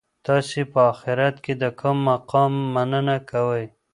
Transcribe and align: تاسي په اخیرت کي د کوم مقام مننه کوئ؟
تاسي 0.25 0.61
په 0.71 0.79
اخیرت 0.93 1.35
کي 1.45 1.53
د 1.61 1.63
کوم 1.79 1.97
مقام 2.09 2.53
مننه 2.73 3.17
کوئ؟ 3.29 3.63